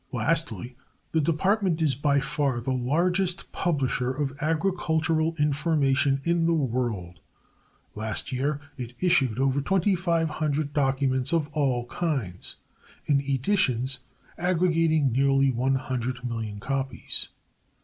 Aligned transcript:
Lastly, 0.11 0.75
the 1.11 1.21
Department 1.21 1.79
is 1.79 1.93
by 1.93 2.19
far 2.19 2.59
the 2.59 2.71
largest 2.73 3.51
publisher 3.51 4.09
of 4.11 4.35
agricultural 4.41 5.35
information 5.37 6.21
in 6.23 6.47
the 6.47 6.55
world. 6.55 7.19
Last 7.93 8.31
year 8.31 8.59
it 8.79 8.95
issued 8.99 9.37
over 9.37 9.61
twenty 9.61 9.93
five 9.93 10.27
hundred 10.27 10.73
documents 10.73 11.33
of 11.33 11.49
all 11.49 11.85
kinds, 11.85 12.55
in 13.05 13.21
editions 13.21 13.99
aggregating 14.39 15.11
nearly 15.11 15.51
one 15.51 15.75
hundred 15.75 16.27
million 16.27 16.59
copies. 16.59 17.29